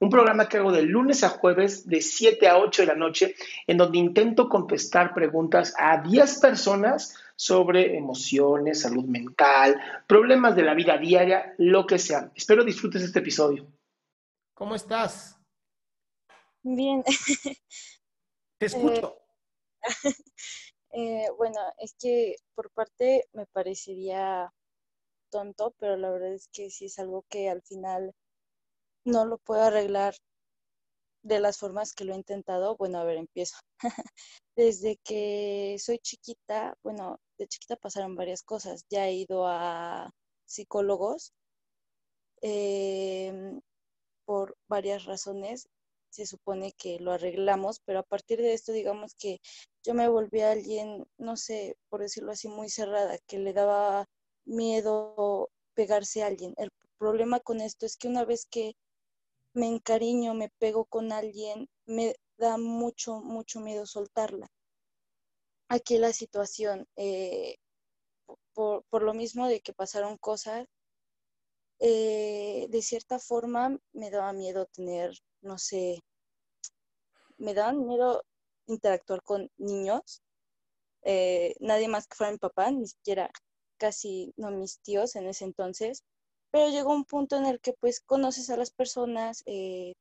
[0.00, 3.34] un programa que hago de lunes a jueves de 7 a 8 de la noche,
[3.66, 10.74] en donde intento contestar preguntas a 10 personas sobre emociones, salud mental, problemas de la
[10.74, 12.30] vida diaria, lo que sea.
[12.34, 13.66] Espero disfrutes este episodio.
[14.54, 15.38] ¿Cómo estás?
[16.62, 17.04] Bien.
[18.58, 19.16] Te escucho.
[20.92, 24.52] Eh, bueno, es que por parte me parecería
[25.30, 28.12] tonto, pero la verdad es que sí es algo que al final
[29.04, 30.14] no lo puedo arreglar
[31.22, 32.76] de las formas que lo he intentado.
[32.76, 33.56] Bueno, a ver, empiezo.
[34.56, 38.84] Desde que soy chiquita, bueno, de chiquita pasaron varias cosas.
[38.90, 40.10] Ya he ido a
[40.46, 41.32] psicólogos
[42.42, 43.60] em,
[44.24, 45.68] por varias razones.
[46.10, 49.38] Se supone que lo arreglamos, pero a partir de esto, digamos que
[49.84, 54.06] yo me volví a alguien, no sé, por decirlo así, muy cerrada, que le daba
[54.44, 56.54] miedo pegarse a alguien.
[56.56, 58.74] El problema con esto es que una vez que
[59.54, 64.48] me encariño, me pego con alguien, me da mucho, mucho miedo soltarla.
[65.68, 67.56] Aquí la situación, eh,
[68.54, 70.66] por, por, lo mismo de que pasaron cosas,
[71.78, 76.00] eh, de cierta forma me daba miedo tener, no sé,
[77.38, 78.22] me daban miedo
[78.66, 80.22] interactuar con niños,
[81.02, 83.30] eh, nadie más que fuera mi papá, ni siquiera
[83.78, 86.04] casi no mis tíos en ese entonces,
[86.50, 89.94] pero llegó un punto en el que pues conoces a las personas, eh,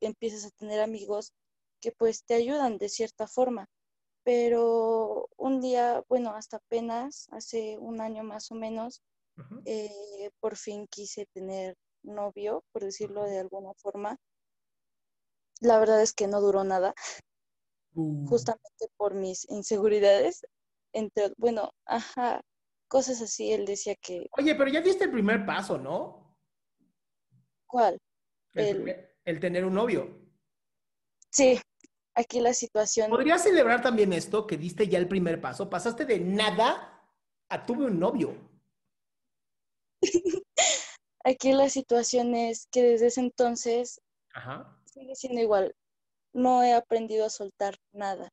[0.00, 1.32] empiezas a tener amigos
[1.80, 3.66] que pues te ayudan de cierta forma.
[4.22, 9.00] Pero un día, bueno, hasta apenas, hace un año más o menos,
[9.64, 14.18] eh, por fin quise tener novio, por decirlo de alguna forma.
[15.60, 16.94] La verdad es que no duró nada,
[17.96, 20.46] Uh, justamente por mis inseguridades.
[20.92, 22.42] Entre, bueno, ajá,
[22.90, 23.52] cosas así.
[23.52, 26.36] Él decía que, Oye, pero ya diste el primer paso, ¿no?
[27.66, 27.98] ¿cuál?
[28.54, 30.18] El, El- primer- el tener un novio.
[31.30, 31.60] Sí,
[32.14, 35.70] aquí la situación, ¿Podrías celebrar también esto, que diste ya el primer paso?
[35.70, 37.00] Pasaste de nada
[37.48, 38.34] a tuve un novio.
[41.24, 44.00] aquí la situación es que desde ese entonces
[44.34, 44.76] Ajá.
[44.86, 45.74] sigue siendo igual.
[46.32, 48.30] No he aprendido a soltar nada.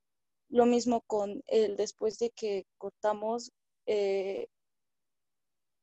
[0.50, 3.51] Lo mismo con él, después de que cortamos,
[3.87, 4.47] eh,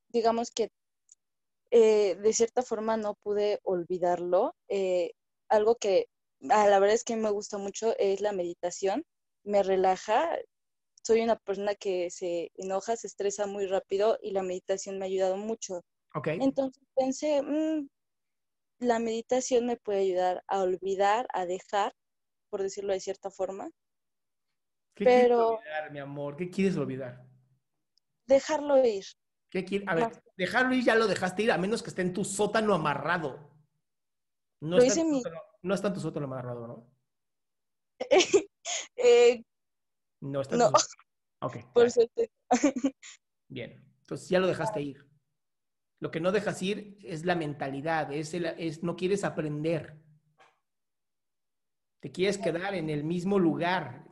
[0.09, 0.70] digamos que
[1.70, 4.54] eh, de cierta forma no pude olvidarlo.
[4.69, 5.12] Eh,
[5.48, 6.06] algo que
[6.50, 9.04] a la verdad es que me gusta mucho es la meditación.
[9.44, 10.38] Me relaja.
[11.03, 15.09] Soy una persona que se enoja, se estresa muy rápido y la meditación me ha
[15.09, 15.82] ayudado mucho.
[16.14, 16.28] Ok.
[16.28, 17.88] Entonces pensé, "Mm,
[18.81, 21.93] la meditación me puede ayudar a olvidar, a dejar,
[22.50, 23.70] por decirlo de cierta forma,
[24.94, 26.37] ¿Qué pero- quieres olvidar, mi amor?
[26.37, 27.26] ¿Qué quieres olvidar?
[28.26, 29.05] Dejarlo ir.
[29.50, 29.88] ¿Qué quieres?
[29.88, 32.75] A ver, dejarlo ir ya lo dejaste ir, a menos que esté en tu sótano
[32.75, 33.50] amarrado.
[34.61, 36.91] No, Lo está, hice en tu mi- sótano, no está en tu sótano amarrado, ¿no?
[38.97, 39.44] Eh,
[40.23, 40.73] No está en No.
[40.73, 41.03] tu sótano.
[41.41, 41.56] Ok.
[41.75, 42.31] por suerte.
[43.49, 43.85] Bien.
[44.00, 45.06] Entonces ya lo dejaste ir.
[46.00, 49.99] Lo que no dejas ir es la mentalidad, es, el- es no quieres aprender.
[52.00, 54.05] Te quieres quedar en el mismo lugar.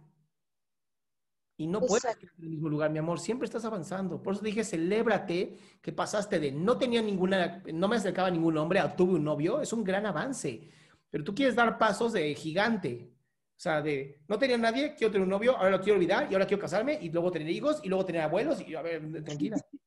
[1.63, 3.21] Y no puedes quedarte en el mismo lugar, mi amor.
[3.21, 4.21] Siempre estás avanzando.
[4.21, 8.59] Por eso dije, celébrate que pasaste de no tenía ninguna, no me acercaba a ningún
[8.59, 9.61] hombre, a tuve un novio.
[9.61, 10.69] Es un gran avance.
[11.09, 13.13] Pero tú quieres dar pasos de gigante.
[13.57, 16.35] O sea, de no tenía nadie, quiero tener un novio, ahora lo quiero olvidar y
[16.35, 19.57] ahora quiero casarme y luego tener hijos y luego tener abuelos y a ver, tranquila.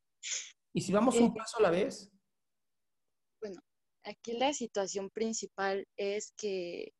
[0.73, 2.11] Y si vamos un paso a la vez.
[3.41, 3.61] Bueno,
[4.03, 6.93] aquí la situación principal es que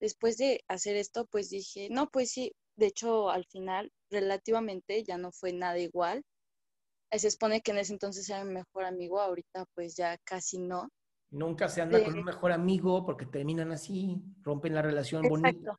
[0.00, 5.18] después de hacer esto, pues dije, no, pues sí, de hecho al final relativamente ya
[5.18, 6.24] no fue nada igual.
[7.12, 10.88] Se supone que en ese entonces era mi mejor amigo, ahorita pues ya casi no.
[11.30, 15.78] Nunca se anda con un mejor amigo porque terminan así, rompen la relación bonita.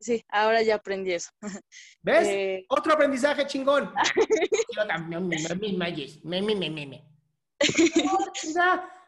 [0.00, 1.30] Sí, ahora ya aprendí eso.
[2.02, 2.26] ¿Ves?
[2.26, 3.92] Eh, Otro aprendizaje chingón.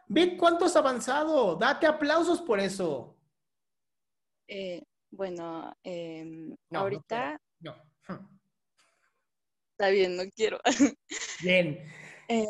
[0.07, 1.57] Ve cuánto has avanzado.
[1.57, 3.17] Date aplausos por eso.
[4.47, 4.85] Eh,
[5.17, 7.41] bueno, em, ahorita.
[7.61, 7.75] No,
[9.73, 10.61] Está bien, no quiero.
[11.43, 11.79] Bien.
[12.29, 12.47] Eh,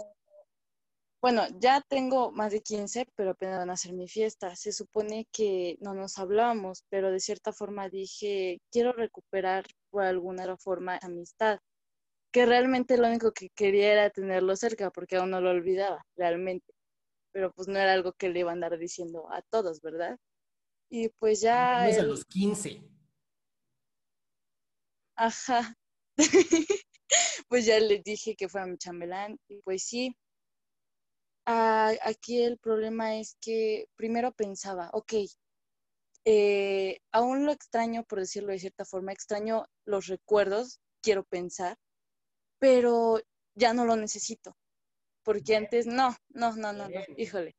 [1.23, 4.55] bueno, ya tengo más de 15, pero apenas van a hacer mi fiesta.
[4.57, 10.57] Se supone que no nos hablábamos, pero de cierta forma dije, quiero recuperar por alguna
[10.59, 11.61] forma amistad,
[12.31, 16.75] que realmente lo único que quería era tenerlo cerca, porque aún no lo olvidaba, realmente.
[17.33, 20.19] Pero pues no era algo que le iba a andar diciendo a todos, ¿verdad?
[20.95, 21.83] Y pues ya...
[21.83, 22.81] a los 15.
[25.17, 25.77] Ajá.
[27.49, 30.17] pues ya le dije que fuera mi chambelán y pues sí,
[31.47, 35.13] Ah, aquí el problema es que primero pensaba, ok,
[36.25, 41.77] eh, aún lo extraño, por decirlo de cierta forma, extraño los recuerdos, quiero pensar,
[42.59, 43.21] pero
[43.55, 44.57] ya no lo necesito,
[45.23, 47.55] porque antes no, no, no, no, no, híjole.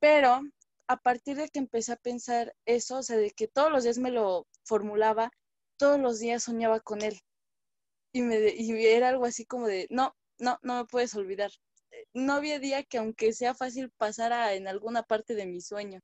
[0.00, 0.40] Pero
[0.88, 3.98] a partir de que empecé a pensar eso, o sea, de que todos los días
[3.98, 5.30] me lo formulaba,
[5.76, 7.20] todos los días soñaba con él.
[8.12, 11.50] Y, me, y era algo así como de, no, no, no me puedes olvidar
[12.14, 16.00] no había día que aunque sea fácil pasara en alguna parte de mi sueño.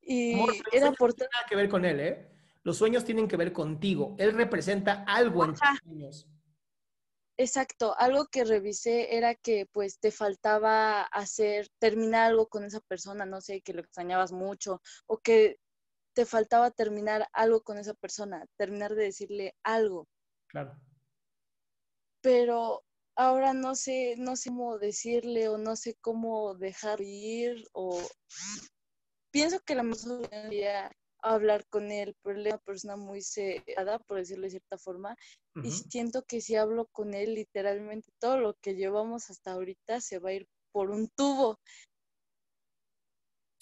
[0.00, 0.38] Y
[0.72, 1.28] era por todo.
[1.32, 2.30] nada que ver con él, ¿eh?
[2.62, 4.14] Los sueños tienen que ver contigo.
[4.18, 6.28] Él representa algo en tus sueños.
[7.38, 13.26] Exacto, algo que revisé era que pues te faltaba hacer, terminar algo con esa persona,
[13.26, 15.58] no sé, que lo extrañabas mucho o que
[16.14, 20.08] te faltaba terminar algo con esa persona, terminar de decirle algo.
[20.46, 20.80] Claro.
[22.22, 22.82] Pero
[23.16, 28.00] ahora no sé, no sé cómo decirle o no sé cómo dejar ir o
[29.30, 30.90] pienso que la mejor sería
[31.34, 35.16] hablar con él, pero él es una persona muy cerrada, por decirlo de cierta forma,
[35.62, 40.18] y siento que si hablo con él, literalmente todo lo que llevamos hasta ahorita se
[40.18, 41.58] va a ir por un tubo.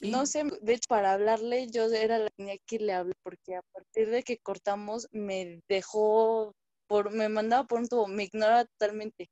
[0.00, 3.56] No sé, de hecho, para hablarle, yo era la que tenía que le hablar, porque
[3.56, 6.52] a partir de que cortamos, me dejó,
[6.88, 9.30] por, me mandaba por un tubo, me ignoraba totalmente.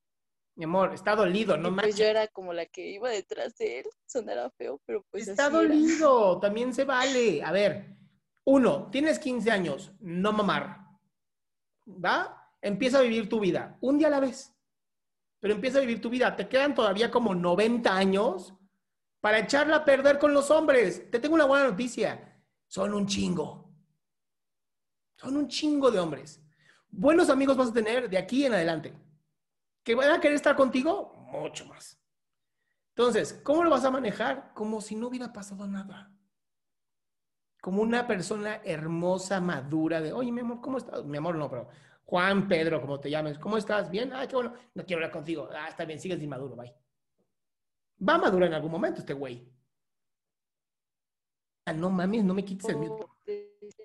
[0.57, 1.85] Mi amor, está dolido, no más.
[1.87, 5.27] Pues yo era como la que iba detrás de él, sonara feo, pero pues.
[5.27, 7.43] Está dolido, también se vale.
[7.43, 7.97] A ver,
[8.45, 10.87] uno, tienes 15 años, no mamar.
[11.87, 12.51] ¿Va?
[12.61, 14.55] Empieza a vivir tu vida, un día a la vez.
[15.41, 16.37] Pero empieza a vivir tu vida.
[16.37, 18.55] Te quedan todavía como 90 años
[19.21, 21.11] para echarla a perder con los hombres.
[21.11, 22.41] Te tengo una buena noticia.
[22.69, 23.73] Son un chingo.
[25.17, 26.41] Son un chingo de hombres.
[26.89, 28.95] Buenos amigos vas a tener de aquí en adelante.
[29.83, 31.13] ¿Que van a querer estar contigo?
[31.33, 32.01] Mucho más.
[32.95, 34.53] Entonces, ¿cómo lo vas a manejar?
[34.55, 36.12] Como si no hubiera pasado nada.
[37.63, 41.03] Como una persona hermosa, madura, de, oye, mi amor, ¿cómo estás?
[41.07, 41.69] Mi amor, no, pero
[42.05, 43.89] Juan, Pedro, como te llames, ¿cómo estás?
[43.89, 44.13] ¿Bien?
[44.13, 44.53] Ah, qué bueno.
[44.75, 45.49] No quiero hablar contigo.
[45.51, 46.75] Ah, está bien, sigues inmaduro, bye.
[48.07, 49.49] Va a madurar en algún momento este güey.
[51.65, 53.07] Ah, no mames, no me quites el mute.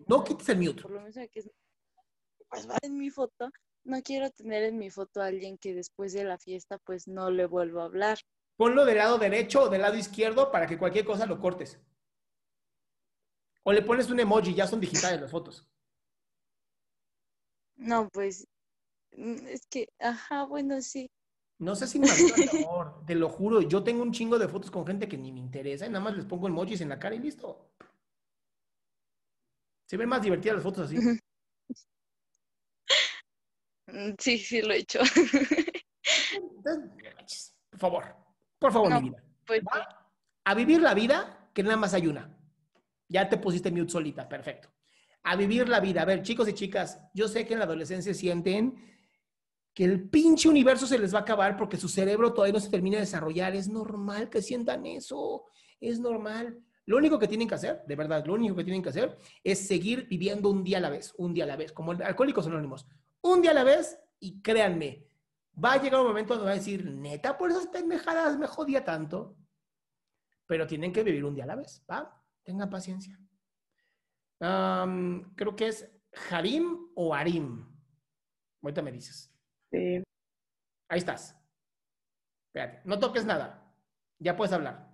[0.08, 0.82] No quites el mute.
[0.82, 1.50] Por lo menos que es...
[2.50, 3.50] Pues va en mi foto
[3.88, 7.32] no quiero tener en mi foto a alguien que después de la fiesta pues no
[7.32, 8.20] le vuelvo a hablar.
[8.58, 11.80] Ponlo del lado derecho o del lado izquierdo para que cualquier cosa lo cortes.
[13.68, 15.68] O le pones un emoji, ya son digitales las fotos.
[17.76, 18.48] No, pues
[19.12, 21.12] mm, es que, ajá, bueno, sí.
[21.60, 23.60] No sé si me amor, te lo juro.
[23.62, 26.16] Yo tengo un chingo de fotos con gente que ni me interesa y nada más
[26.16, 27.74] les pongo emojis en la cara y listo.
[29.86, 30.98] Se ven más divertidas las fotos así.
[33.88, 35.00] Mm, sí, sí lo he hecho.
[37.72, 38.16] Por favor,
[38.60, 39.22] por favor, mi vida.
[39.46, 39.62] Pues
[40.46, 42.37] a vivir la vida, que nada más hay una.
[43.08, 44.70] Ya te pusiste mute solita, perfecto.
[45.24, 46.02] A vivir la vida.
[46.02, 48.76] A ver, chicos y chicas, yo sé que en la adolescencia sienten
[49.74, 52.70] que el pinche universo se les va a acabar porque su cerebro todavía no se
[52.70, 53.56] termina de desarrollar.
[53.56, 55.46] Es normal que sientan eso,
[55.80, 56.60] es normal.
[56.86, 59.68] Lo único que tienen que hacer, de verdad, lo único que tienen que hacer es
[59.68, 62.88] seguir viviendo un día a la vez, un día a la vez, como alcohólicos anónimos.
[63.22, 65.06] Un día a la vez y créanme,
[65.64, 68.84] va a llegar un momento donde va a decir, neta, por esas pendejadas me jodía
[68.84, 69.36] tanto.
[70.46, 72.24] Pero tienen que vivir un día a la vez, ¿va?
[72.48, 73.20] Tengan paciencia.
[74.40, 75.92] creo que es
[76.32, 77.68] Harim o Arim.
[78.64, 79.36] Ahorita me dices.
[79.70, 80.02] Sí.
[80.88, 81.38] Ahí estás.
[82.48, 83.70] Espérate, no toques nada.
[84.20, 84.90] Ya puedes hablar.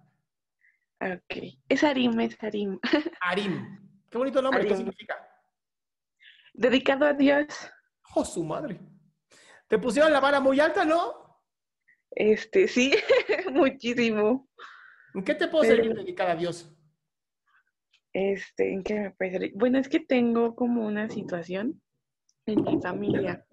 [0.99, 1.61] Ok.
[1.69, 2.79] Es Arim, es Arim.
[3.21, 4.01] Arim.
[4.09, 4.65] Qué bonito nombre.
[4.65, 5.15] ¿Qué significa?
[6.53, 7.45] Dedicado a Dios.
[8.15, 8.79] Oh, su madre.
[9.67, 11.39] Te pusieron la vara muy alta, ¿no?
[12.09, 12.95] Este, sí,
[13.51, 14.49] muchísimo.
[15.13, 16.72] ¿En qué te puedo servir dedicada a Dios?
[18.13, 19.51] Este, ¿en qué me puede servir?
[19.55, 21.81] Bueno, es que tengo como una situación
[22.45, 23.45] en mi familia.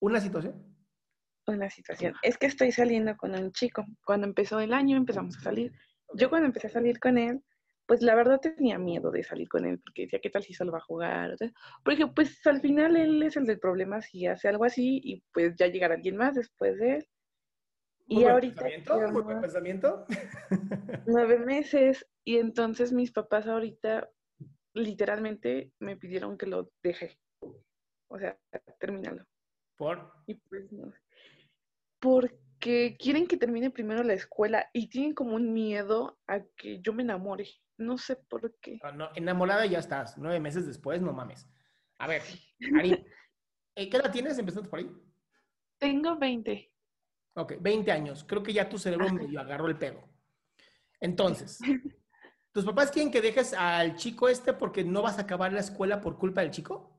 [0.00, 0.76] ¿Una situación?
[1.46, 2.14] Una situación.
[2.22, 3.84] Es que estoy saliendo con un chico.
[4.04, 5.72] Cuando empezó el año empezamos a salir.
[6.14, 7.42] Yo cuando empecé a salir con él,
[7.86, 10.72] pues la verdad tenía miedo de salir con él, porque decía, ¿qué tal si solo
[10.72, 11.36] va a jugar?
[11.84, 15.54] Porque pues al final él es el del problema si hace algo así y pues
[15.56, 17.08] ya llegará alguien más después de él.
[18.08, 18.64] y ahorita...
[18.64, 20.04] Pensamiento, muy buen pensamiento.
[21.06, 24.10] Nueve meses y entonces mis papás ahorita
[24.74, 27.20] literalmente me pidieron que lo deje.
[28.08, 28.36] O sea,
[28.80, 29.24] termínalo.
[29.76, 30.12] ¿Por?
[30.26, 30.92] Y pues no.
[32.00, 36.92] Porque quieren que termine primero la escuela y tienen como un miedo a que yo
[36.92, 37.48] me enamore.
[37.78, 38.80] No sé por qué.
[38.82, 40.18] Ah, enamorada ya estás.
[40.18, 41.48] Nueve meses después, no mames.
[41.98, 42.22] A ver,
[42.76, 43.06] Ari,
[43.76, 44.90] ¿qué edad tienes empezando por ahí?
[45.78, 46.72] Tengo 20.
[47.34, 48.24] Ok, 20 años.
[48.24, 50.02] Creo que ya tu cerebro medio agarró el pedo.
[51.00, 51.60] Entonces,
[52.56, 56.00] ¿tus papás quieren que dejes al chico este porque no vas a acabar la escuela
[56.00, 56.90] por culpa del chico?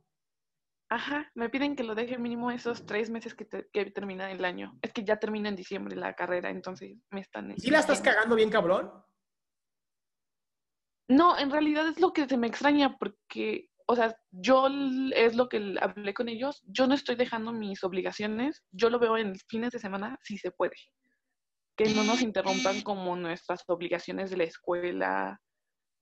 [0.88, 4.78] Ajá, me piden que lo deje mínimo esos tres meses que, que termina el año.
[4.84, 7.56] Es que ya termina en diciembre la carrera, entonces me están...
[7.58, 8.92] ¿Y la estás cagando bien, cabrón?
[11.10, 14.68] No, en realidad es lo que se me extraña porque, o sea, yo
[15.16, 19.18] es lo que hablé con ellos, yo no estoy dejando mis obligaciones, yo lo veo
[19.18, 20.76] en fines de semana si se puede.
[21.76, 25.42] Que no nos interrumpan como nuestras obligaciones de la escuela.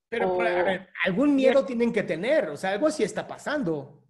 [0.10, 4.04] Pero, a ver, algún miedo tienen que tener, o sea, algo sí está pasando.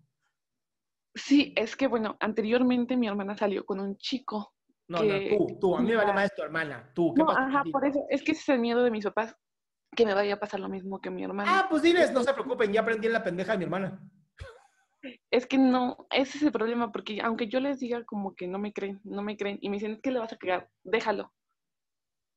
[1.13, 4.53] Sí, es que, bueno, anteriormente mi hermana salió con un chico.
[4.87, 7.13] No, no, tú, tú, a mí me vale más tu hermana, tú.
[7.13, 9.35] ¿qué no, ajá, por eso, es que ese es el miedo de mis papás,
[9.95, 11.59] que me vaya a pasar lo mismo que mi hermana.
[11.59, 13.99] Ah, pues diles, no se preocupen, ya aprendí en la pendeja de mi hermana.
[15.31, 18.59] Es que no, ese es el problema, porque aunque yo les diga como que no
[18.59, 21.33] me creen, no me creen, y me dicen, es que le vas a cagar, déjalo.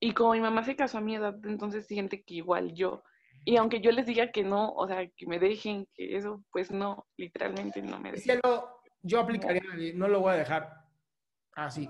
[0.00, 3.02] Y como mi mamá se casó a mi edad, entonces siente que igual yo.
[3.44, 6.70] Y aunque yo les diga que no, o sea, que me dejen, que eso, pues
[6.70, 8.40] no, literalmente no me dejen.
[9.02, 9.62] yo aplicaría,
[9.94, 10.84] no lo voy a dejar
[11.54, 11.88] así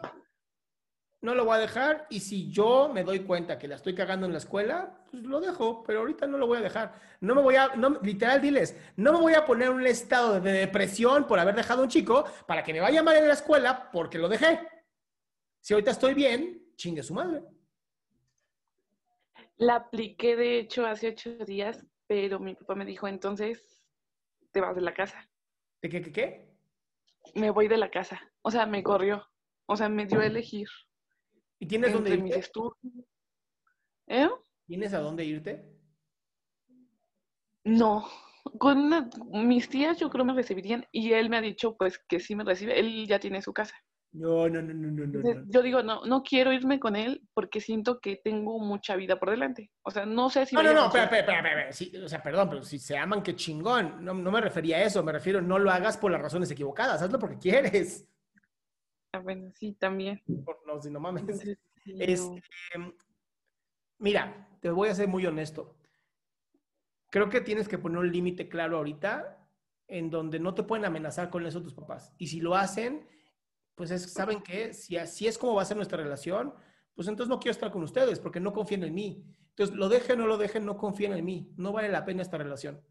[1.21, 4.26] no lo voy a dejar y si yo me doy cuenta que la estoy cagando
[4.26, 6.95] en la escuela, pues lo dejo, pero ahorita no lo voy a dejar.
[7.21, 10.40] No me voy a, no, literal, diles, no me voy a poner en un estado
[10.40, 13.35] de depresión por haber dejado a un chico para que me vaya mal en la
[13.35, 14.61] escuela porque lo dejé.
[15.61, 17.43] Si ahorita estoy bien, chingue su madre.
[19.59, 23.85] La apliqué, de hecho, hace ocho días, pero mi papá me dijo, entonces,
[24.53, 25.29] te vas de la casa.
[25.83, 26.55] ¿De qué, qué, qué?
[27.35, 28.21] Me voy de la casa.
[28.43, 29.27] O sea, me corrió.
[29.67, 30.69] O sea, me dio a elegir.
[31.59, 32.43] ¿Y tienes dónde irte?
[34.07, 34.29] ¿Eh?
[34.67, 35.77] ¿Tienes a dónde irte?
[37.65, 38.09] No.
[38.59, 42.35] Con mis tías yo creo me recibirían y él me ha dicho pues que sí
[42.35, 42.79] me recibe.
[42.79, 43.75] Él ya tiene su casa.
[44.12, 45.45] No, no, no, no, no, no.
[45.49, 49.31] Yo digo, no, no quiero irme con él porque siento que tengo mucha vida por
[49.31, 49.71] delante.
[49.83, 50.55] O sea, no sé si...
[50.55, 53.37] No, no, no, espera, espera, espera, sí, o sea, perdón, pero si se aman, qué
[53.37, 54.03] chingón.
[54.03, 57.03] No, no me refería a eso, me refiero, no lo hagas por las razones equivocadas,
[57.03, 58.09] hazlo porque quieres.
[59.12, 60.23] Ah, bueno, sí, también.
[60.27, 61.25] no, si no mames.
[61.85, 62.43] Este,
[63.99, 65.77] mira, te voy a ser muy honesto.
[67.11, 69.49] Creo que tienes que poner un límite claro ahorita
[69.87, 72.15] en donde no te pueden amenazar con eso tus papás.
[72.19, 73.07] Y si lo hacen,
[73.78, 76.52] pues saben que si así es como va a ser nuestra relación,
[76.94, 79.25] pues entonces no quiero estar con ustedes porque no confían en mí.
[79.50, 81.50] Entonces, lo dejen o no lo dejen, no confíen en mí.
[81.56, 82.82] No vale la pena esta relación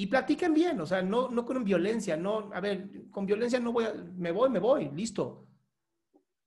[0.00, 3.72] y platiquen bien, o sea, no, no con violencia, no, a ver, con violencia no
[3.72, 5.48] voy, a, me voy, me voy, listo.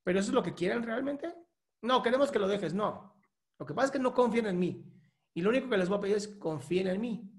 [0.02, 1.34] Pero eso es lo que quieren realmente.
[1.82, 3.14] No, queremos que lo dejes, no.
[3.58, 4.82] Lo que pasa es que no confían en mí.
[5.34, 7.30] Y lo único que les voy a pedir es confíen en mí.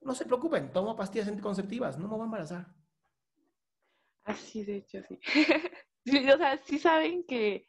[0.00, 2.74] No se preocupen, tomo pastillas anticonceptivas, no me voy a embarazar.
[4.24, 4.98] Así, de hecho,
[6.04, 6.30] sí.
[6.30, 7.66] o sea, sí saben que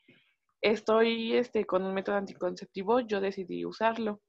[0.61, 4.21] estoy este, con un método anticonceptivo, yo decidí usarlo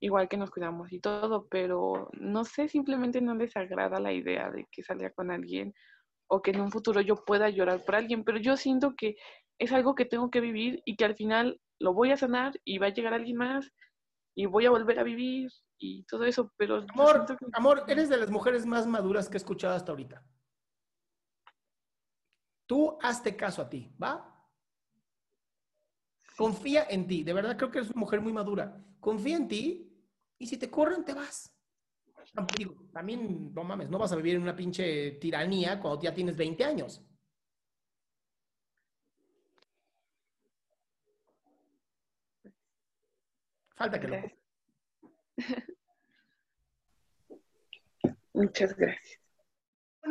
[0.00, 4.50] igual que nos cuidamos y todo, pero no sé, simplemente no les agrada la idea
[4.50, 5.74] de que salga con alguien
[6.26, 9.16] o que en un futuro yo pueda llorar por alguien, pero yo siento que
[9.58, 12.78] es algo que tengo que vivir y que al final lo voy a sanar y
[12.78, 13.70] va a llegar alguien más
[14.34, 16.84] y voy a volver a vivir y todo eso, pero...
[16.94, 20.24] Amor, amor, eres de las mujeres más maduras que he escuchado hasta ahorita.
[22.70, 24.46] Tú hazte caso a ti, ¿va?
[26.36, 27.24] Confía en ti.
[27.24, 28.80] De verdad creo que eres una mujer muy madura.
[29.00, 29.92] Confía en ti
[30.38, 31.52] y si te corren, te vas.
[32.92, 36.64] también, no mames, no vas a vivir en una pinche tiranía cuando ya tienes 20
[36.64, 37.02] años.
[43.74, 44.16] Falta que lo.
[48.32, 49.29] Muchas gracias.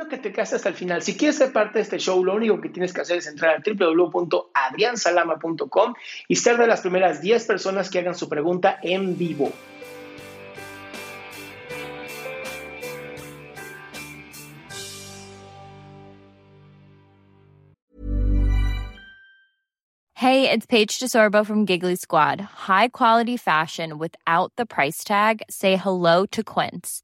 [0.07, 1.01] Que te quedaste hasta el final.
[1.01, 3.57] Si quieres ser parte de este show, lo único que tienes que hacer es entrar
[3.57, 5.93] a www.adriansalama.com
[6.27, 9.51] y ser de las primeras 10 personas que hagan su pregunta en vivo.
[20.15, 22.41] Hey, it's Paige DeSorbo from Giggly Squad.
[22.41, 25.41] High quality fashion without the price tag.
[25.49, 27.03] Say hello to Quince.